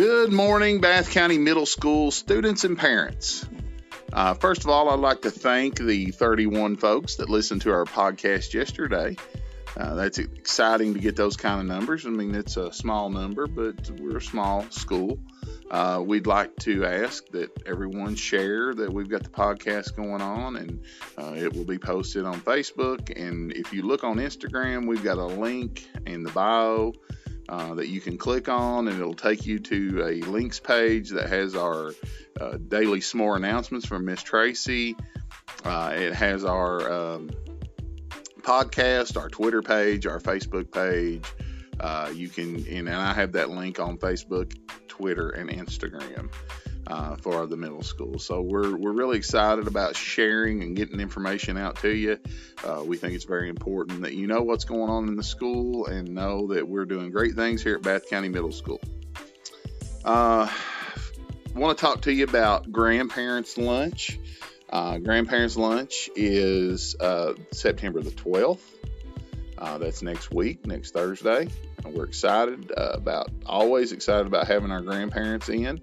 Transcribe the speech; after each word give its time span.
Good 0.00 0.32
morning, 0.32 0.80
Bath 0.80 1.10
County 1.10 1.36
Middle 1.36 1.66
School 1.66 2.10
students 2.10 2.64
and 2.64 2.78
parents. 2.78 3.46
Uh, 4.10 4.32
first 4.32 4.64
of 4.64 4.70
all, 4.70 4.88
I'd 4.88 4.98
like 4.98 5.20
to 5.20 5.30
thank 5.30 5.76
the 5.76 6.10
31 6.10 6.76
folks 6.76 7.16
that 7.16 7.28
listened 7.28 7.60
to 7.60 7.72
our 7.72 7.84
podcast 7.84 8.54
yesterday. 8.54 9.18
Uh, 9.76 9.94
that's 9.96 10.16
exciting 10.16 10.94
to 10.94 11.00
get 11.00 11.16
those 11.16 11.36
kind 11.36 11.60
of 11.60 11.66
numbers. 11.66 12.06
I 12.06 12.08
mean, 12.08 12.34
it's 12.34 12.56
a 12.56 12.72
small 12.72 13.10
number, 13.10 13.46
but 13.46 13.90
we're 14.00 14.16
a 14.16 14.22
small 14.22 14.64
school. 14.70 15.18
Uh, 15.70 16.02
we'd 16.02 16.26
like 16.26 16.56
to 16.60 16.86
ask 16.86 17.26
that 17.32 17.50
everyone 17.66 18.14
share 18.14 18.72
that 18.72 18.90
we've 18.90 19.10
got 19.10 19.22
the 19.22 19.28
podcast 19.28 19.96
going 19.96 20.22
on 20.22 20.56
and 20.56 20.82
uh, 21.18 21.34
it 21.36 21.52
will 21.52 21.66
be 21.66 21.78
posted 21.78 22.24
on 22.24 22.40
Facebook. 22.40 23.12
And 23.22 23.52
if 23.52 23.70
you 23.70 23.82
look 23.82 24.02
on 24.02 24.16
Instagram, 24.16 24.86
we've 24.88 25.04
got 25.04 25.18
a 25.18 25.26
link 25.26 25.86
in 26.06 26.22
the 26.22 26.30
bio 26.30 26.94
uh, 27.50 27.74
that 27.74 27.88
you 27.88 28.00
can 28.00 28.16
click 28.16 28.48
on, 28.48 28.86
and 28.86 28.96
it'll 28.96 29.12
take 29.12 29.44
you 29.44 29.58
to 29.58 30.04
a 30.06 30.20
links 30.22 30.60
page 30.60 31.10
that 31.10 31.28
has 31.28 31.56
our 31.56 31.92
uh, 32.40 32.56
daily 32.68 33.00
Smore 33.00 33.36
announcements 33.36 33.86
from 33.86 34.04
Miss 34.04 34.22
Tracy. 34.22 34.96
Uh, 35.64 35.92
it 35.96 36.14
has 36.14 36.44
our 36.44 36.90
um, 36.92 37.30
podcast, 38.42 39.20
our 39.20 39.28
Twitter 39.28 39.62
page, 39.62 40.06
our 40.06 40.20
Facebook 40.20 40.70
page. 40.70 41.24
Uh, 41.80 42.12
you 42.14 42.28
can, 42.28 42.64
and 42.68 42.88
I 42.88 43.12
have 43.14 43.32
that 43.32 43.50
link 43.50 43.80
on 43.80 43.98
Facebook, 43.98 44.56
Twitter, 44.86 45.30
and 45.30 45.50
Instagram 45.50 46.30
uh, 46.86 47.16
for 47.16 47.46
the 47.46 47.56
middle 47.56 47.82
school. 47.82 48.18
So 48.18 48.40
we're, 48.40 48.76
we're 48.76 48.92
really 48.92 49.16
excited 49.18 49.66
about 49.66 49.96
sharing 49.96 50.62
and 50.62 50.76
getting 50.76 51.00
information 51.00 51.56
out 51.56 51.76
to 51.76 51.94
you. 51.94 52.18
Uh, 52.64 52.82
we 52.84 52.96
think 52.96 53.14
it's 53.14 53.24
very 53.24 53.48
important 53.48 54.02
that 54.02 54.14
you 54.14 54.26
know 54.26 54.42
what's 54.42 54.64
going 54.64 54.90
on 54.90 55.08
in 55.08 55.16
the 55.16 55.22
school 55.22 55.86
and 55.86 56.08
know 56.14 56.48
that 56.48 56.66
we're 56.66 56.86
doing 56.86 57.10
great 57.10 57.34
things 57.34 57.62
here 57.62 57.76
at 57.76 57.82
Bath 57.82 58.08
County 58.08 58.28
Middle 58.28 58.52
School. 58.52 58.80
Uh, 60.04 60.48
want 61.54 61.76
to 61.76 61.84
talk 61.84 62.02
to 62.02 62.12
you 62.12 62.24
about 62.24 62.70
grandparents' 62.70 63.58
lunch. 63.58 64.18
Uh, 64.70 64.98
grandparents' 64.98 65.56
lunch 65.56 66.08
is 66.14 66.96
uh, 67.00 67.34
September 67.52 68.00
the 68.00 68.10
12th. 68.10 68.60
Uh, 69.58 69.76
that's 69.76 70.00
next 70.00 70.30
week, 70.32 70.66
next 70.66 70.92
Thursday. 70.92 71.48
And 71.84 71.94
we're 71.94 72.04
excited 72.04 72.72
uh, 72.74 72.92
about, 72.94 73.28
always 73.44 73.92
excited 73.92 74.26
about 74.26 74.46
having 74.46 74.70
our 74.70 74.80
grandparents 74.80 75.50
in 75.50 75.82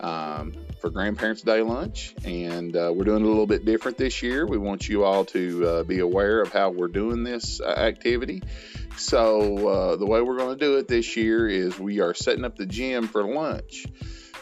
um, 0.00 0.52
for 0.80 0.90
Grandparents' 0.90 1.42
Day 1.42 1.62
lunch. 1.62 2.14
And 2.24 2.76
uh, 2.76 2.92
we're 2.94 3.04
doing 3.04 3.22
a 3.22 3.26
little 3.26 3.46
bit 3.46 3.64
different 3.64 3.96
this 3.96 4.22
year. 4.22 4.46
We 4.46 4.58
want 4.58 4.88
you 4.88 5.04
all 5.04 5.24
to 5.26 5.66
uh, 5.66 5.82
be 5.84 6.00
aware 6.00 6.40
of 6.40 6.52
how 6.52 6.70
we're 6.70 6.88
doing 6.88 7.24
this 7.24 7.60
uh, 7.60 7.68
activity. 7.68 8.42
So, 8.96 9.68
uh, 9.68 9.96
the 9.96 10.06
way 10.06 10.20
we're 10.20 10.36
going 10.36 10.58
to 10.58 10.64
do 10.64 10.76
it 10.78 10.88
this 10.88 11.16
year 11.16 11.48
is 11.48 11.78
we 11.78 12.00
are 12.00 12.14
setting 12.14 12.44
up 12.44 12.56
the 12.56 12.66
gym 12.66 13.08
for 13.08 13.24
lunch. 13.24 13.86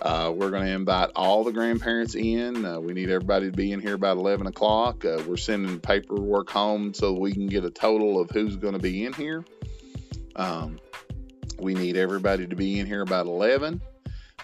Uh, 0.01 0.33
we're 0.35 0.51
going 0.51 0.65
to 0.65 0.73
invite 0.73 1.11
all 1.15 1.45
the 1.45 1.53
grandparents 1.53 2.15
in. 2.15 2.65
Uh, 2.65 2.81
we 2.81 2.93
need 2.93 3.09
everybody 3.09 3.51
to 3.51 3.57
be 3.57 3.73
in 3.73 3.81
here 3.81 3.95
about 3.95 4.17
11 4.17 4.47
o'clock. 4.49 5.05
We're 5.05 5.37
sending 5.37 5.79
paperwork 5.79 6.51
home 6.51 6.93
so 6.93 7.13
we 7.13 7.33
can 7.33 7.47
get 7.47 7.65
a 7.65 7.71
total 7.71 8.21
of 8.21 8.31
who's 8.31 8.57
going 8.57 8.75
to 8.75 8.81
be 8.81 9.05
in 9.07 9.13
here. 9.13 9.45
Um, 10.35 10.81
we 11.59 11.75
need 11.75 11.97
everybody 11.97 12.47
to 12.47 12.57
be 12.57 12.81
in 12.81 12.87
here 12.87 13.03
about 13.03 13.27
11. 13.27 13.81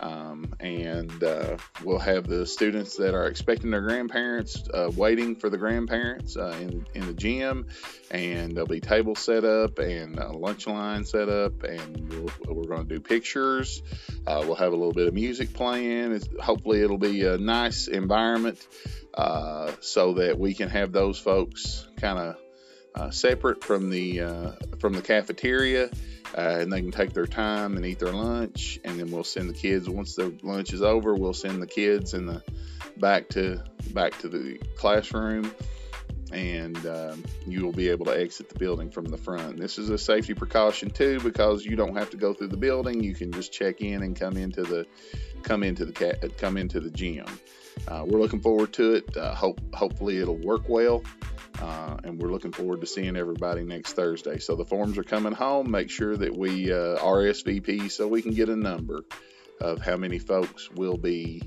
Um, 0.01 0.55
and 0.61 1.23
uh, 1.25 1.57
we'll 1.83 1.99
have 1.99 2.27
the 2.27 2.47
students 2.47 2.97
that 2.97 3.15
are 3.15 3.27
expecting 3.27 3.71
their 3.71 3.81
grandparents 3.81 4.63
uh, 4.73 4.91
waiting 4.95 5.35
for 5.35 5.51
the 5.51 5.59
grandparents 5.59 6.37
uh, 6.37 6.57
in, 6.61 6.87
in 6.95 7.07
the 7.07 7.13
gym, 7.13 7.67
and 8.11 8.55
there'll 8.55 8.69
be 8.69 8.81
tables 8.81 9.19
set 9.19 9.45
up 9.45 9.79
and 9.79 10.17
lunch 10.17 10.67
line 10.67 11.05
set 11.05 11.29
up, 11.29 11.65
and 11.65 12.13
we 12.13 12.19
we 12.21 12.63
are 12.63 12.69
going 12.69 12.89
to 12.89 12.95
do 12.95 13.01
pictures. 13.01 13.83
Uh, 14.27 14.43
we'll 14.47 14.55
have 14.55 14.73
a 14.73 14.77
little 14.77 14.93
bit 14.93 15.09
of 15.09 15.15
music 15.15 15.53
playing. 15.53 16.13
It's, 16.13 16.29
hopefully, 16.41 16.83
it'll 16.83 16.99
be 16.99 17.25
a 17.25 17.37
nice 17.37 17.89
environment 17.89 18.65
uh, 19.15 19.73
so 19.81 20.15
that 20.15 20.39
we 20.39 20.55
can 20.55 20.69
have 20.69 20.93
those 20.93 21.19
folks 21.19 21.89
kind 21.97 22.19
of 22.19 22.37
uh, 22.95 23.11
separate 23.11 23.65
from 23.65 23.91
the 23.91 24.23
from 24.79 24.93
the 24.93 25.03
cafeteria 25.03 25.91
uh, 26.37 26.59
and 26.61 26.73
they 26.73 26.81
can 26.81 26.91
take 26.91 27.13
their 27.13 27.27
time 27.27 27.77
and 27.77 27.87
eat 27.87 27.99
their 27.99 28.13
lunch, 28.13 28.79
and 28.85 28.99
then 28.99 29.11
we'll 29.11 29.25
send 29.25 29.49
the 29.49 29.55
kids 29.55 29.89
once 29.89 30.15
the 30.15 30.37
lunch 30.43 30.73
is 30.73 30.83
over. 30.83 31.15
We'll 31.15 31.35
send 31.35 31.63
the 31.63 31.67
kids 31.67 32.15
in 32.15 32.27
the 32.27 32.43
back 32.97 33.29
to 33.31 33.63
back 33.93 34.19
to 34.19 34.29
the 34.29 34.59
classroom, 34.77 35.53
and 36.33 36.77
um, 36.87 37.25
you 37.47 37.65
will 37.65 37.73
be 37.73 37.89
able 37.89 38.07
to 38.07 38.19
exit 38.19 38.49
the 38.49 38.59
building 38.59 38.91
from 38.91 39.07
the 39.07 39.17
front. 39.17 39.59
This 39.59 39.79
is 39.79 39.91
a 39.91 39.99
safety 39.99 40.35
precaution 40.35 40.91
too, 40.91 41.21
because 41.21 41.65
you 41.65 41.77
don't 41.77 41.97
have 41.97 42.11
to 42.11 42.17
go 42.17 42.35
through 42.35 42.49
the 42.49 42.57
building. 42.57 43.03
You 43.03 43.15
can 43.15 43.33
just 43.33 43.53
check 43.53 43.81
in 43.81 44.03
and 44.03 44.19
come 44.19 44.37
into 44.37 44.63
the 44.63 44.87
come 45.43 45.63
into 45.63 45.85
the 45.85 46.33
come 46.37 46.57
into 46.57 46.81
the 46.81 46.91
gym. 46.91 47.27
Uh, 47.87 48.05
we're 48.07 48.21
looking 48.21 48.41
forward 48.41 48.73
to 48.75 48.95
it. 48.95 49.17
Uh, 49.17 49.35
hope 49.35 49.61
hopefully 49.75 50.19
it'll 50.19 50.37
work 50.37 50.69
well. 50.69 51.03
Uh, 51.61 51.97
and 52.05 52.21
we're 52.21 52.31
looking 52.31 52.53
forward 52.53 52.81
to 52.81 52.87
seeing 52.87 53.17
everybody 53.17 53.65
next 53.65 53.95
Thursday. 53.95 54.39
So 54.39 54.55
the 54.55 54.65
forms 54.65 54.97
are 54.99 55.05
coming 55.05 55.33
home. 55.33 55.71
Make 55.71 55.91
sure 55.91 56.17
that 56.17 56.37
we 56.37 56.73
uh, 56.73 56.99
RSVP 56.99 57.91
so 57.91 58.07
we 58.07 58.23
can 58.23 58.33
get 58.33 58.49
a 58.49 58.57
number 58.57 59.05
of 59.61 59.81
how 59.81 59.97
many 59.97 60.19
folks 60.19 60.71
will 60.71 60.97
be 60.97 61.43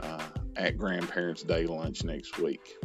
uh, 0.00 0.26
at 0.56 0.76
Grandparents' 0.76 1.42
Day 1.42 1.66
lunch 1.66 2.04
next 2.04 2.38
week. 2.38 2.76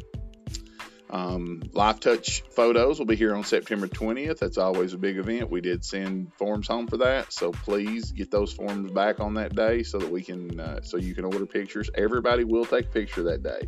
Um, 1.12 1.62
Lifetouch 1.74 2.44
photos 2.52 3.00
will 3.00 3.08
be 3.08 3.16
here 3.16 3.34
on 3.34 3.44
September 3.44 3.88
20th. 3.88 4.38
That's 4.38 4.60
always 4.60 4.94
a 4.94 4.98
big 4.98 5.18
event. 5.18 5.50
We 5.50 5.60
did 5.60 5.84
send 5.84 6.32
forms 6.36 6.68
home 6.68 6.86
for 6.86 6.98
that, 6.98 7.34
so 7.34 7.52
please 7.52 8.12
get 8.12 8.30
those 8.30 8.54
forms 8.54 8.92
back 8.92 9.20
on 9.20 9.34
that 9.34 9.56
day 9.56 9.82
so 9.82 9.98
that 9.98 10.12
we 10.12 10.22
can 10.22 10.60
uh, 10.60 10.82
so 10.84 10.98
you 10.98 11.16
can 11.16 11.26
order 11.26 11.48
pictures. 11.48 11.90
Everybody 11.96 12.44
will 12.44 12.66
take 12.66 12.86
a 12.86 12.90
picture 12.90 13.24
that 13.24 13.42
day, 13.42 13.68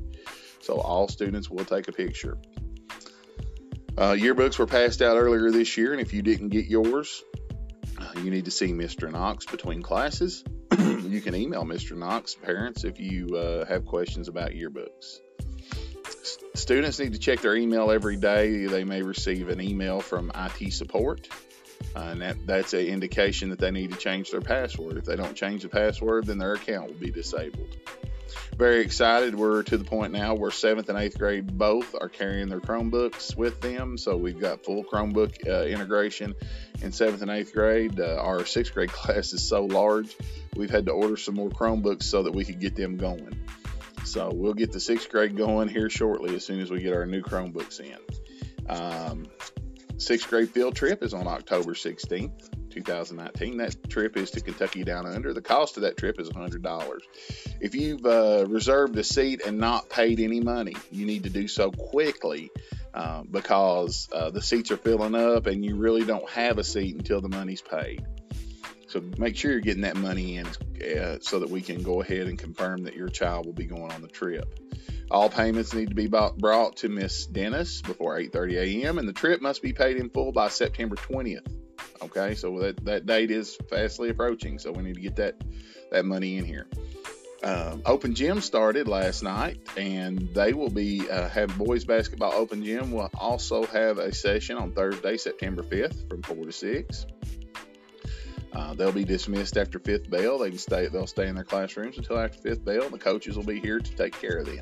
so 0.62 0.80
all 0.80 1.08
students 1.08 1.50
will 1.50 1.66
take 1.66 1.88
a 1.88 1.92
picture. 1.92 2.38
Uh, 3.97 4.13
yearbooks 4.13 4.57
were 4.57 4.66
passed 4.66 5.02
out 5.02 5.18
earlier 5.18 5.52
this 5.52 5.78
year, 5.78 5.91
and 5.91 6.02
if 6.02 6.13
you 6.13 6.22
didn't 6.22 6.50
get 6.50 6.66
yours, 6.66 7.24
uh, 7.97 8.19
you 8.19 8.31
need 8.31 8.46
to 8.46 8.52
see 8.52 8.72
Mr. 8.72 9.12
Knox 9.12 9.46
between 9.46 9.81
classes. 9.81 10.44
you 10.79 11.22
can 11.22 11.35
email 11.35 11.66
Mr. 11.66 11.97
Knox 11.97 12.34
parents 12.34 12.85
if 12.85 13.00
you 13.00 13.35
uh, 13.35 13.66
have 13.66 13.85
questions 13.85 14.29
about 14.29 14.52
yearbooks. 14.52 15.19
S- 16.07 16.38
students 16.56 17.00
need 17.00 17.13
to 17.13 17.19
check 17.19 17.41
their 17.41 17.56
email 17.56 17.91
every 17.91 18.16
day. 18.16 18.66
They 18.66 18.85
may 18.85 19.02
receive 19.02 19.50
an 19.50 19.59
email 19.59 20.00
from 20.00 20.31
IT 20.34 20.72
support, 20.72 21.28
uh, 21.94 22.00
and 22.00 22.22
that, 22.22 22.38
that's 22.47 22.73
an 22.73 22.88
indication 22.88 23.50
that 23.50 23.59
they 23.59 23.72
need 23.72 23.91
to 23.91 23.97
change 23.97 24.31
their 24.31 24.41
password. 24.41 24.97
If 24.97 25.03
they 25.03 25.18
don't 25.18 25.35
change 25.35 25.63
the 25.63 25.69
password, 25.69 26.28
then 26.28 26.38
their 26.38 26.53
account 26.53 26.88
will 26.88 27.00
be 27.00 27.12
disabled 27.12 27.75
very 28.62 28.82
excited. 28.82 29.34
We're 29.34 29.64
to 29.64 29.78
the 29.80 29.84
point 29.84 30.14
now 30.14 30.36
where 30.36 30.52
seventh 30.52 30.88
and 30.88 31.00
eighth 31.00 31.18
grade 31.18 31.58
both 31.58 31.96
are 32.00 32.08
carrying 32.08 32.48
their 32.48 32.60
Chromebooks 32.60 33.36
with 33.36 33.60
them. 33.60 33.98
So 33.98 34.16
we've 34.16 34.40
got 34.40 34.64
full 34.64 34.84
Chromebook 34.84 35.48
uh, 35.50 35.64
integration 35.64 36.36
in 36.80 36.92
seventh 36.92 37.24
and 37.24 37.32
eighth 37.32 37.56
grade. 37.56 38.00
Uh, 38.00 38.18
our 38.18 38.46
sixth 38.46 38.76
grade 38.76 38.92
class 38.92 39.34
is 39.34 39.42
so 39.42 39.66
large, 39.66 40.16
we've 40.56 40.70
had 40.70 40.86
to 40.86 40.92
order 40.92 41.18
some 41.18 41.34
more 41.34 41.50
Chromebooks 41.50 42.04
so 42.04 42.22
that 42.22 42.34
we 42.34 42.46
could 42.46 42.60
get 42.60 42.76
them 42.76 42.98
going. 42.98 43.36
So 44.06 44.30
we'll 44.32 44.54
get 44.54 44.72
the 44.72 44.80
sixth 44.80 45.10
grade 45.10 45.36
going 45.36 45.68
here 45.68 45.90
shortly 45.90 46.36
as 46.36 46.46
soon 46.46 46.60
as 46.60 46.70
we 46.70 46.82
get 46.82 46.94
our 46.94 47.08
new 47.08 47.24
Chromebooks 47.24 47.80
in. 47.80 47.98
Um, 48.70 49.26
sixth 49.98 50.30
grade 50.30 50.52
field 50.52 50.76
trip 50.76 51.02
is 51.02 51.16
on 51.16 51.26
October 51.26 51.74
16th. 51.74 52.61
2019. 52.72 53.58
That 53.58 53.90
trip 53.90 54.18
is 54.18 54.32
to 54.32 54.42
Kentucky 54.42 54.84
Down 54.84 55.06
Under. 55.06 55.34
The 55.34 55.42
cost 55.42 55.78
of 55.78 55.84
that 55.84 55.98
trip 55.98 56.20
is 56.20 56.30
$100. 56.30 57.00
If 57.59 57.76
you've 57.76 58.06
uh, 58.06 58.46
reserved 58.48 58.98
a 58.98 59.04
seat 59.04 59.42
and 59.46 59.58
not 59.58 59.90
paid 59.90 60.20
any 60.20 60.40
money, 60.40 60.76
you 60.92 61.06
need 61.06 61.24
to 61.24 61.30
do 61.30 61.48
so 61.48 61.72
quickly 61.72 62.52
uh, 62.94 63.24
because 63.30 64.09
uh, 64.12 64.30
the 64.32 64.42
seats 64.42 64.72
are 64.72 64.78
filling 64.78 65.16
up 65.16 65.48
and 65.48 65.64
you 65.64 65.76
really 65.76 66.04
don't 66.04 66.29
have 66.29 66.58
a 66.58 66.64
seat 66.64 66.96
until 66.96 67.22
the 67.22 67.29
money's 67.29 67.62
paid. 67.62 68.06
So 68.88 69.02
make 69.18 69.38
sure 69.38 69.52
you're 69.52 69.62
getting 69.62 69.84
that 69.84 69.96
money 69.96 70.38
in 70.38 70.47
uh, 70.47 71.20
so 71.22 71.40
that 71.40 71.50
we 71.50 71.62
can 71.62 71.82
go 71.82 72.02
ahead 72.02 72.28
and 72.28 72.38
confirm 72.38 72.84
that 72.84 72.96
your 72.96 73.08
child 73.08 73.46
will 73.46 73.53
be 73.53 73.66
going 73.66 73.90
on 73.91 74.02
the 74.02 74.09
trip. 74.09 74.59
All 75.09 75.29
payments 75.29 75.73
need 75.73 75.90
to 75.90 75.96
be 75.96 76.08
brought 76.08 76.78
to 76.78 76.90
Miss 76.90 77.26
Dennis 77.26 77.82
before 77.82 78.18
8:30 78.18 78.84
a.m. 78.84 78.97
and 78.97 79.08
the 79.08 79.14
trip 79.14 79.41
must 79.41 79.62
be 79.62 79.73
paid 79.73 79.97
in 79.97 80.09
full 80.09 80.32
by 80.32 80.50
September 80.50 80.96
20th. 80.96 81.47
Okay, 82.02 82.36
so 82.36 82.59
that, 82.59 82.84
that 82.86 83.06
date 83.06 83.30
is 83.32 83.58
fastly 83.70 84.09
approaching, 84.09 84.58
so 84.58 84.72
we 84.72 84.84
need 84.84 84.96
to 84.96 85.02
get 85.02 85.16
that 85.18 85.36
that 85.92 86.06
money 86.06 86.38
in 86.38 86.46
here. 86.46 86.68
Um, 87.44 87.82
open 87.86 88.14
gym 88.14 88.40
started 88.40 88.88
last 88.88 89.24
night, 89.24 89.59
and 89.76 90.30
they 90.34 90.53
will 90.53 90.70
be 90.70 91.09
uh, 91.09 91.28
have 91.30 91.58
boys 91.58 91.86
basketball 91.86 92.34
open 92.34 92.64
gym. 92.64 92.92
Will 92.92 93.09
also 93.16 93.66
have 93.66 93.98
a 93.98 94.14
session 94.14 94.58
on 94.58 94.72
Thursday, 94.72 95.18
September 95.18 95.64
5th, 95.64 96.08
from 96.09 96.22
four 96.22 96.46
to 96.46 96.52
six. 96.52 97.06
Uh, 98.54 98.74
they'll 98.74 98.92
be 98.92 99.06
dismissed 99.06 99.58
after 99.58 99.80
fifth 99.80 100.09
bell. 100.09 100.38
They 100.38 100.50
can 100.50 100.59
stay. 100.59 100.88
They'll 100.88 101.08
stay 101.08 101.28
in 101.28 101.36
their 101.36 101.44
classrooms 101.44 101.97
until 101.97 102.20
after 102.20 102.38
fifth 102.40 102.66
bell. 102.66 102.90
The 102.90 103.00
coaches 103.00 103.36
will 103.36 103.44
be 103.44 103.59
here 103.59 103.80
to 103.80 103.96
take 103.96 104.20
care 104.20 104.38
of 104.38 104.46
them. 104.46 104.59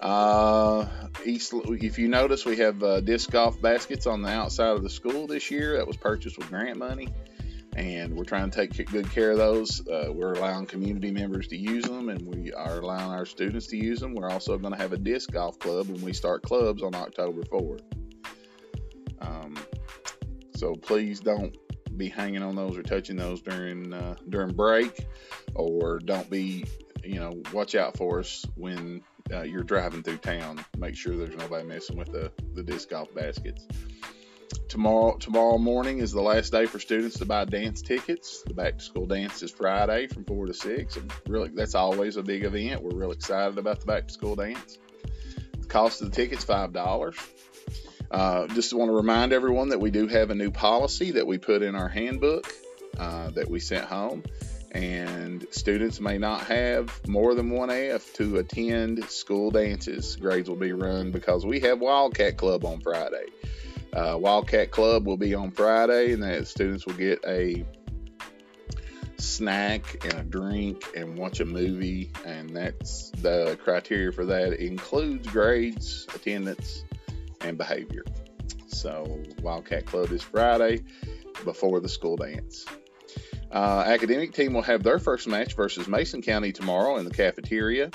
Uh, 0.00 0.86
East, 1.24 1.52
if 1.54 1.98
you 1.98 2.08
notice, 2.08 2.46
we 2.46 2.56
have 2.56 2.82
uh, 2.82 3.00
disc 3.00 3.30
golf 3.30 3.60
baskets 3.60 4.06
on 4.06 4.22
the 4.22 4.30
outside 4.30 4.68
of 4.76 4.82
the 4.82 4.90
school 4.90 5.26
this 5.26 5.50
year. 5.50 5.76
That 5.76 5.86
was 5.86 5.96
purchased 5.96 6.38
with 6.38 6.48
grant 6.48 6.78
money. 6.78 7.08
and 7.76 8.16
we're 8.16 8.24
trying 8.24 8.50
to 8.50 8.66
take 8.66 8.90
good 8.90 9.10
care 9.10 9.30
of 9.30 9.38
those. 9.38 9.86
Uh, 9.86 10.10
we're 10.10 10.32
allowing 10.32 10.66
community 10.66 11.10
members 11.10 11.46
to 11.48 11.56
use 11.56 11.84
them, 11.84 12.08
and 12.08 12.22
we 12.22 12.52
are 12.52 12.80
allowing 12.80 13.12
our 13.12 13.26
students 13.26 13.66
to 13.68 13.76
use 13.76 14.00
them. 14.00 14.14
We're 14.14 14.30
also 14.30 14.58
going 14.58 14.72
to 14.72 14.80
have 14.80 14.92
a 14.92 14.98
disc 14.98 15.30
golf 15.32 15.58
club 15.58 15.88
when 15.88 16.00
we 16.00 16.12
start 16.12 16.42
clubs 16.42 16.82
on 16.82 16.94
October 16.94 17.42
4th. 17.42 17.82
Um, 19.20 19.56
so 20.54 20.74
please 20.74 21.20
don't 21.20 21.56
be 21.96 22.08
hanging 22.08 22.42
on 22.42 22.56
those 22.56 22.76
or 22.76 22.82
touching 22.82 23.16
those 23.16 23.42
during 23.42 23.92
uh, 23.92 24.16
during 24.30 24.54
break, 24.54 25.06
or 25.54 25.98
don't 25.98 26.30
be, 26.30 26.64
you 27.04 27.20
know, 27.20 27.42
watch 27.52 27.74
out 27.74 27.96
for 27.96 28.20
us 28.20 28.46
when 28.56 29.02
uh, 29.32 29.42
you're 29.42 29.62
driving 29.62 30.02
through 30.02 30.18
town. 30.18 30.64
Make 30.76 30.96
sure 30.96 31.16
there's 31.16 31.36
nobody 31.36 31.66
messing 31.66 31.96
with 31.96 32.12
the 32.12 32.32
the 32.54 32.62
disc 32.62 32.90
golf 32.90 33.14
baskets 33.14 33.66
tomorrow 34.70 35.16
tomorrow 35.16 35.58
morning 35.58 35.98
is 35.98 36.12
the 36.12 36.22
last 36.22 36.52
day 36.52 36.64
for 36.64 36.78
students 36.78 37.18
to 37.18 37.26
buy 37.26 37.44
dance 37.44 37.82
tickets. 37.82 38.42
The 38.46 38.54
back 38.54 38.78
to 38.78 38.84
school 38.84 39.04
dance 39.04 39.42
is 39.42 39.50
Friday 39.50 40.06
from 40.06 40.24
four 40.24 40.46
to 40.46 40.54
six. 40.54 40.96
And 40.96 41.12
really, 41.28 41.50
that's 41.50 41.74
always 41.74 42.16
a 42.16 42.22
big 42.22 42.44
event. 42.44 42.82
We're 42.82 42.94
real 42.94 43.10
excited 43.10 43.58
about 43.58 43.80
the 43.80 43.86
back 43.86 44.06
to 44.06 44.14
school 44.14 44.36
dance. 44.36 44.78
The 45.58 45.66
cost 45.66 46.00
of 46.00 46.10
the 46.10 46.16
tickets 46.16 46.44
five 46.44 46.72
dollars. 46.72 47.16
Uh, 48.10 48.46
just 48.48 48.72
want 48.72 48.88
to 48.88 48.96
remind 48.96 49.32
everyone 49.32 49.68
that 49.68 49.78
we 49.78 49.90
do 49.90 50.06
have 50.06 50.30
a 50.30 50.34
new 50.34 50.50
policy 50.50 51.12
that 51.12 51.26
we 51.26 51.38
put 51.38 51.62
in 51.62 51.74
our 51.74 51.88
handbook 51.88 52.52
uh, 52.98 53.30
that 53.30 53.48
we 53.48 53.60
sent 53.60 53.84
home. 53.84 54.22
And 54.72 55.46
students 55.50 56.00
may 56.00 56.18
not 56.18 56.42
have 56.46 57.06
more 57.08 57.34
than 57.34 57.50
one 57.50 57.70
F 57.70 58.12
to 58.14 58.38
attend 58.38 59.02
school 59.10 59.50
dances. 59.50 60.16
Grades 60.16 60.48
will 60.48 60.56
be 60.56 60.72
run 60.72 61.10
because 61.10 61.44
we 61.44 61.60
have 61.60 61.80
Wildcat 61.80 62.36
Club 62.36 62.64
on 62.64 62.80
Friday. 62.80 63.26
Uh, 63.92 64.16
Wildcat 64.18 64.70
Club 64.70 65.06
will 65.06 65.16
be 65.16 65.34
on 65.34 65.50
Friday, 65.50 66.12
and 66.12 66.22
that 66.22 66.46
students 66.46 66.86
will 66.86 66.94
get 66.94 67.18
a 67.26 67.64
snack 69.18 70.04
and 70.04 70.14
a 70.14 70.22
drink 70.22 70.84
and 70.96 71.18
watch 71.18 71.40
a 71.40 71.44
movie. 71.44 72.12
And 72.24 72.50
that's 72.50 73.10
the 73.10 73.58
criteria 73.64 74.12
for 74.12 74.24
that 74.26 74.52
it 74.52 74.60
includes 74.60 75.26
grades, 75.26 76.06
attendance, 76.14 76.84
and 77.40 77.58
behavior. 77.58 78.04
So, 78.68 79.20
Wildcat 79.42 79.86
Club 79.86 80.12
is 80.12 80.22
Friday 80.22 80.84
before 81.44 81.80
the 81.80 81.88
school 81.88 82.16
dance. 82.16 82.64
Uh, 83.52 83.82
academic 83.86 84.32
team 84.32 84.52
will 84.52 84.62
have 84.62 84.82
their 84.82 84.98
first 84.98 85.26
match 85.26 85.54
versus 85.54 85.88
Mason 85.88 86.22
County 86.22 86.52
tomorrow 86.52 86.96
in 86.96 87.04
the 87.04 87.10
cafeteria. 87.10 87.90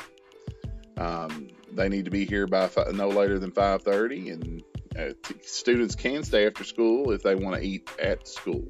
Um, 0.97 1.47
they 1.71 1.89
need 1.89 2.05
to 2.05 2.11
be 2.11 2.25
here 2.25 2.47
by 2.47 2.69
no 2.93 3.09
later 3.09 3.39
than 3.39 3.51
5:30, 3.51 4.33
and 4.33 4.63
uh, 4.97 5.13
t- 5.23 5.35
students 5.43 5.95
can 5.95 6.23
stay 6.23 6.45
after 6.45 6.63
school 6.63 7.11
if 7.11 7.23
they 7.23 7.35
want 7.35 7.55
to 7.55 7.65
eat 7.65 7.89
at 7.99 8.27
school. 8.27 8.65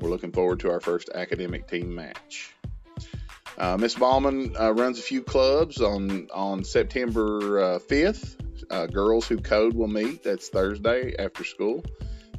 We're 0.00 0.10
looking 0.10 0.32
forward 0.32 0.60
to 0.60 0.70
our 0.70 0.80
first 0.80 1.10
academic 1.14 1.66
team 1.68 1.94
match. 1.94 2.54
Uh, 3.56 3.76
Miss 3.76 3.94
Ballman 3.94 4.54
uh, 4.58 4.72
runs 4.72 4.98
a 4.98 5.02
few 5.02 5.22
clubs 5.22 5.80
on 5.80 6.28
on 6.32 6.64
September 6.64 7.78
5th. 7.80 8.36
Uh, 8.70 8.74
uh, 8.74 8.86
Girls 8.86 9.26
Who 9.26 9.38
Code 9.38 9.74
will 9.74 9.88
meet. 9.88 10.22
That's 10.22 10.48
Thursday 10.48 11.14
after 11.18 11.44
school 11.44 11.84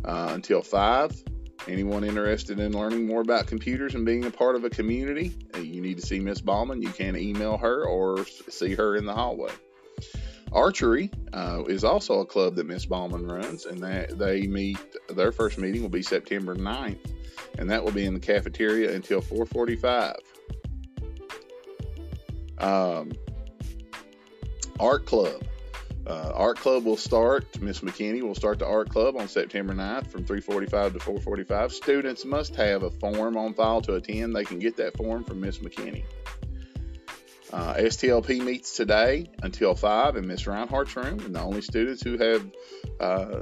uh, 0.05 0.31
until 0.33 0.61
5. 0.61 1.23
Anyone 1.67 2.03
interested 2.03 2.59
in 2.59 2.71
learning 2.71 3.05
more 3.05 3.21
about 3.21 3.47
computers 3.47 3.93
and 3.93 4.05
being 4.05 4.25
a 4.25 4.31
part 4.31 4.55
of 4.55 4.63
a 4.63 4.69
community, 4.69 5.33
you 5.55 5.81
need 5.81 5.97
to 5.97 6.05
see 6.05 6.19
Miss 6.19 6.41
Ballman. 6.41 6.81
You 6.81 6.89
can 6.89 7.15
email 7.15 7.57
her 7.57 7.85
or 7.85 8.25
see 8.25 8.73
her 8.75 8.95
in 8.95 9.05
the 9.05 9.13
hallway. 9.13 9.51
Archery 10.51 11.11
uh, 11.33 11.63
is 11.67 11.83
also 11.83 12.21
a 12.21 12.25
club 12.25 12.55
that 12.55 12.65
Miss 12.65 12.85
Ballman 12.85 13.27
runs, 13.27 13.65
and 13.65 13.79
that 13.79 14.17
they 14.17 14.47
meet. 14.47 14.79
Their 15.09 15.31
first 15.31 15.57
meeting 15.57 15.81
will 15.81 15.89
be 15.89 16.01
September 16.01 16.55
9th, 16.55 16.97
and 17.59 17.69
that 17.69 17.83
will 17.83 17.91
be 17.91 18.05
in 18.05 18.13
the 18.13 18.19
cafeteria 18.19 18.95
until 18.95 19.21
4:45. 19.21 20.15
Um, 22.57 23.11
art 24.79 25.05
club. 25.05 25.43
Uh, 26.09 26.31
art 26.33 26.57
club 26.57 26.85
will 26.85 26.97
start. 26.97 27.61
Miss 27.61 27.81
McKinney 27.81 28.23
will 28.23 28.33
start 28.33 28.57
the 28.57 28.65
art 28.65 28.89
club 28.89 29.15
on 29.15 29.27
September 29.27 29.75
9th 29.75 30.07
from 30.07 30.25
3:45 30.25 30.93
to 30.93 30.99
4:45. 30.99 31.71
Students 31.71 32.25
must 32.25 32.55
have 32.55 32.81
a 32.81 32.89
form 32.89 33.37
on 33.37 33.53
file 33.53 33.81
to 33.81 33.93
attend. 33.93 34.35
They 34.35 34.43
can 34.43 34.57
get 34.57 34.77
that 34.77 34.97
form 34.97 35.23
from 35.23 35.39
Miss 35.41 35.59
McKinney. 35.59 36.05
Uh, 37.53 37.75
STLP 37.75 38.43
meets 38.43 38.75
today 38.75 39.27
until 39.43 39.75
five 39.75 40.15
in 40.15 40.27
Miss 40.27 40.47
Reinhardt's 40.47 40.95
room, 40.95 41.19
and 41.19 41.35
the 41.35 41.41
only 41.41 41.61
students 41.61 42.01
who 42.01 42.17
have 42.17 42.45
uh, 42.99 43.41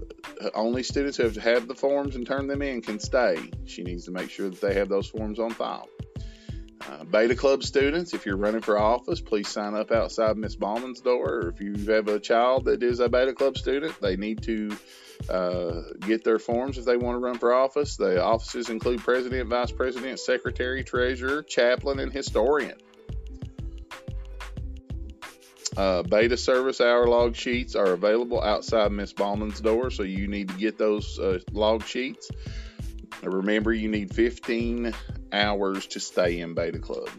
only 0.54 0.84
students 0.84 1.16
who 1.16 1.24
have 1.24 1.38
had 1.38 1.70
the 1.70 1.76
forms 1.76 2.18
and 2.18 2.28
turned 2.28 2.50
them 2.50 2.62
in 2.62 2.82
can 2.82 3.00
stay. 3.00 3.50
She 3.66 3.84
needs 3.84 4.06
to 4.06 4.12
make 4.12 4.30
sure 4.30 4.50
that 4.50 4.60
they 4.60 4.74
have 4.74 4.90
those 4.90 5.08
forms 5.08 5.40
on 5.40 5.52
file. 5.52 5.88
Uh, 6.88 7.04
Beta 7.04 7.36
Club 7.36 7.64
students, 7.64 8.14
if 8.14 8.26
you're 8.26 8.38
running 8.38 8.62
for 8.62 8.80
office, 8.80 9.20
please 9.20 9.50
sign 9.50 9.76
up 9.76 9.92
outside 9.92 10.38
Miss 10.38 10.56
Ballman's 10.56 11.02
door. 11.02 11.30
Or 11.30 11.50
if 11.50 11.60
you 11.60 11.76
have 11.92 12.08
a 12.08 12.20
child 12.20 12.66
that 12.66 12.82
is 12.82 13.02
a 13.02 13.10
Beta 13.10 13.34
Club 13.34 13.58
student, 13.58 14.00
they 14.00 14.16
need 14.16 14.42
to 14.44 14.78
uh, 15.30 15.82
get 16.02 16.24
their 16.24 16.40
forms 16.40 16.78
if 16.78 16.86
they 16.86 16.96
want 16.96 17.16
to 17.16 17.20
run 17.20 17.38
for 17.38 17.54
office. 17.54 17.98
The 17.98 18.24
offices 18.24 18.70
include 18.70 19.02
president, 19.02 19.50
vice 19.50 19.72
president, 19.72 20.20
secretary, 20.20 20.84
treasurer, 20.84 21.44
chaplain, 21.44 22.00
and 22.00 22.12
historian. 22.12 22.78
Uh, 25.76 26.02
beta 26.02 26.38
service 26.38 26.82
hour 26.82 27.06
log 27.06 27.36
sheets 27.36 27.76
are 27.76 27.92
available 27.92 28.42
outside 28.42 28.92
Miss 28.92 29.14
Ballman's 29.14 29.62
door, 29.62 29.92
so 29.92 30.04
you 30.04 30.28
need 30.28 30.48
to 30.48 30.56
get 30.56 30.78
those 30.78 31.20
uh, 31.20 31.40
log 31.52 31.86
sheets. 31.86 32.32
Remember, 33.24 33.74
you 33.74 33.90
need 33.90 34.14
15 34.14 34.94
hours 35.32 35.88
to 35.88 36.00
stay 36.00 36.40
in 36.40 36.54
Beta 36.54 36.80
Club. 36.80 37.10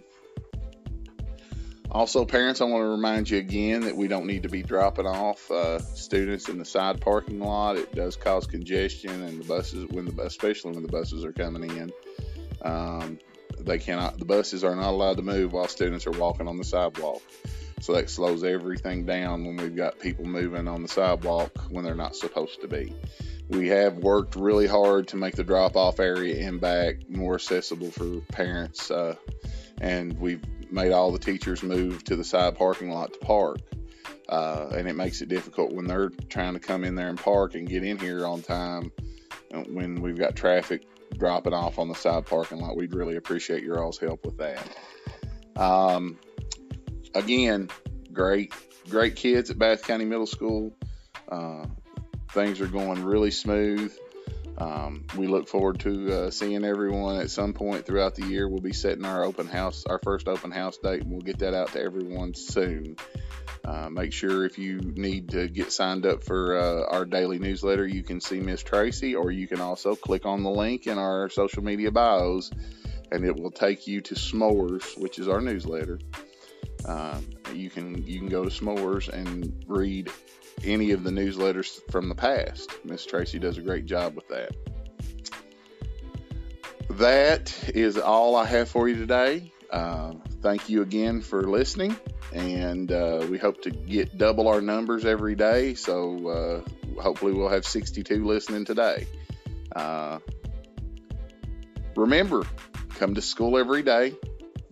Also, 1.90 2.26
parents, 2.26 2.60
I 2.60 2.64
want 2.64 2.82
to 2.82 2.88
remind 2.88 3.30
you 3.30 3.38
again 3.38 3.80
that 3.82 3.96
we 3.96 4.08
don't 4.08 4.26
need 4.26 4.42
to 4.42 4.50
be 4.50 4.62
dropping 4.62 5.06
off 5.06 5.50
uh, 5.50 5.78
students 5.78 6.48
in 6.50 6.58
the 6.58 6.64
side 6.64 7.00
parking 7.00 7.40
lot. 7.40 7.76
It 7.76 7.94
does 7.94 8.14
cause 8.14 8.46
congestion, 8.46 9.22
and 9.22 9.40
the 9.40 9.44
buses, 9.44 9.86
when 9.88 10.04
the 10.04 10.22
especially 10.22 10.72
when 10.72 10.82
the 10.82 10.90
buses 10.90 11.24
are 11.24 11.32
coming 11.32 11.70
in, 11.70 11.92
um, 12.60 13.18
they 13.58 13.78
cannot. 13.78 14.18
The 14.18 14.26
buses 14.26 14.64
are 14.64 14.76
not 14.76 14.90
allowed 14.90 15.16
to 15.16 15.22
move 15.22 15.54
while 15.54 15.66
students 15.66 16.06
are 16.06 16.12
walking 16.12 16.46
on 16.46 16.58
the 16.58 16.64
sidewalk. 16.64 17.22
So 17.80 17.94
that 17.94 18.10
slows 18.10 18.44
everything 18.44 19.06
down 19.06 19.44
when 19.44 19.56
we've 19.56 19.76
got 19.76 19.98
people 19.98 20.24
moving 20.24 20.68
on 20.68 20.82
the 20.82 20.88
sidewalk 20.88 21.52
when 21.70 21.84
they're 21.84 21.94
not 21.94 22.16
supposed 22.16 22.60
to 22.62 22.68
be. 22.68 22.94
We 23.48 23.68
have 23.68 23.96
worked 23.96 24.36
really 24.36 24.66
hard 24.66 25.08
to 25.08 25.16
make 25.16 25.36
the 25.36 25.44
drop 25.44 25.76
off 25.76 26.00
area 26.00 26.46
and 26.46 26.60
back 26.60 27.08
more 27.08 27.36
accessible 27.36 27.90
for 27.90 28.20
parents, 28.32 28.90
uh, 28.90 29.14
and 29.80 30.18
we've 30.18 30.42
made 30.70 30.92
all 30.92 31.12
the 31.12 31.18
teachers 31.18 31.62
move 31.62 32.04
to 32.04 32.16
the 32.16 32.24
side 32.24 32.56
parking 32.56 32.90
lot 32.90 33.12
to 33.14 33.18
park. 33.20 33.58
Uh, 34.28 34.68
and 34.74 34.86
it 34.86 34.94
makes 34.94 35.22
it 35.22 35.30
difficult 35.30 35.72
when 35.72 35.86
they're 35.86 36.10
trying 36.28 36.52
to 36.52 36.60
come 36.60 36.84
in 36.84 36.94
there 36.94 37.08
and 37.08 37.18
park 37.18 37.54
and 37.54 37.66
get 37.66 37.82
in 37.82 37.98
here 37.98 38.26
on 38.26 38.42
time 38.42 38.92
uh, 39.54 39.60
when 39.60 40.02
we've 40.02 40.18
got 40.18 40.36
traffic 40.36 40.82
dropping 41.16 41.54
off 41.54 41.78
on 41.78 41.88
the 41.88 41.94
side 41.94 42.26
parking 42.26 42.58
lot. 42.58 42.76
We'd 42.76 42.94
really 42.94 43.16
appreciate 43.16 43.62
your 43.62 43.82
all's 43.82 43.96
help 43.96 44.26
with 44.26 44.36
that. 44.36 44.68
Um, 45.56 46.18
again, 47.18 47.68
great, 48.12 48.52
great 48.88 49.16
kids 49.16 49.50
at 49.50 49.58
Bath 49.58 49.82
County 49.82 50.04
Middle 50.04 50.26
School. 50.26 50.72
Uh, 51.28 51.66
things 52.30 52.60
are 52.60 52.68
going 52.68 53.04
really 53.04 53.30
smooth. 53.30 53.92
Um, 54.56 55.04
we 55.16 55.28
look 55.28 55.48
forward 55.48 55.80
to 55.80 56.12
uh, 56.12 56.30
seeing 56.30 56.64
everyone 56.64 57.20
at 57.20 57.30
some 57.30 57.52
point 57.52 57.86
throughout 57.86 58.16
the 58.16 58.26
year. 58.26 58.48
We'll 58.48 58.60
be 58.60 58.72
setting 58.72 59.04
our 59.04 59.24
open 59.24 59.46
house, 59.46 59.84
our 59.86 60.00
first 60.00 60.26
open 60.26 60.50
house 60.50 60.78
date, 60.78 61.02
and 61.02 61.12
we'll 61.12 61.20
get 61.20 61.38
that 61.40 61.54
out 61.54 61.72
to 61.72 61.82
everyone 61.82 62.34
soon. 62.34 62.96
Uh, 63.64 63.88
make 63.90 64.12
sure 64.12 64.44
if 64.44 64.58
you 64.58 64.80
need 64.80 65.30
to 65.30 65.48
get 65.48 65.70
signed 65.70 66.06
up 66.06 66.24
for 66.24 66.58
uh, 66.58 66.96
our 66.96 67.04
daily 67.04 67.38
newsletter, 67.38 67.86
you 67.86 68.02
can 68.02 68.20
see 68.20 68.40
Miss 68.40 68.62
Tracy, 68.62 69.14
or 69.14 69.30
you 69.30 69.46
can 69.46 69.60
also 69.60 69.94
click 69.94 70.26
on 70.26 70.42
the 70.42 70.50
link 70.50 70.86
in 70.86 70.98
our 70.98 71.28
social 71.28 71.62
media 71.62 71.92
bios, 71.92 72.50
and 73.12 73.24
it 73.24 73.36
will 73.36 73.52
take 73.52 73.86
you 73.86 74.00
to 74.00 74.14
Smores, 74.14 74.98
which 74.98 75.18
is 75.20 75.28
our 75.28 75.40
newsletter. 75.40 76.00
Uh, 76.88 77.20
you 77.52 77.68
can 77.68 78.02
you 78.06 78.18
can 78.18 78.28
go 78.28 78.42
to 78.42 78.50
Smores 78.50 79.10
and 79.10 79.62
read 79.66 80.10
any 80.64 80.92
of 80.92 81.04
the 81.04 81.10
newsletters 81.10 81.80
from 81.90 82.08
the 82.08 82.14
past. 82.14 82.72
Miss 82.82 83.04
Tracy 83.04 83.38
does 83.38 83.58
a 83.58 83.60
great 83.60 83.84
job 83.84 84.16
with 84.16 84.26
that. 84.28 84.56
That 86.88 87.54
is 87.74 87.98
all 87.98 88.34
I 88.36 88.46
have 88.46 88.70
for 88.70 88.88
you 88.88 88.96
today. 88.96 89.52
Uh, 89.70 90.14
thank 90.40 90.70
you 90.70 90.80
again 90.80 91.20
for 91.20 91.42
listening, 91.42 91.94
and 92.32 92.90
uh, 92.90 93.26
we 93.30 93.36
hope 93.36 93.60
to 93.62 93.70
get 93.70 94.16
double 94.16 94.48
our 94.48 94.62
numbers 94.62 95.04
every 95.04 95.34
day. 95.34 95.74
So 95.74 96.64
uh, 96.96 97.00
hopefully, 97.02 97.34
we'll 97.34 97.50
have 97.50 97.66
62 97.66 98.24
listening 98.24 98.64
today. 98.64 99.06
Uh, 99.76 100.20
remember, 101.94 102.44
come 102.94 103.14
to 103.14 103.20
school 103.20 103.58
every 103.58 103.82
day, 103.82 104.14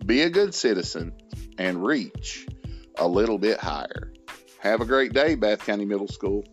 be 0.03 0.23
a 0.23 0.31
good 0.31 0.55
citizen, 0.55 1.13
and 1.57 1.83
reach 1.85 2.47
a 2.97 3.07
little 3.07 3.37
bit 3.37 3.59
higher. 3.59 4.13
Have 4.59 4.81
a 4.81 4.85
great 4.85 5.13
day, 5.13 5.35
Bath 5.35 5.65
County 5.65 5.85
Middle 5.85 6.07
School. 6.07 6.43